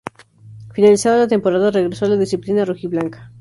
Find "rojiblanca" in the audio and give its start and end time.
2.65-3.29